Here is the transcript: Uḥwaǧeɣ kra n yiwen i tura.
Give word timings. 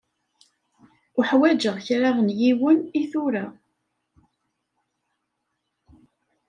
Uḥwaǧeɣ 1.19 1.75
kra 1.85 2.09
n 2.25 2.27
yiwen 2.39 2.79
i 2.99 3.01
tura. 3.11 3.45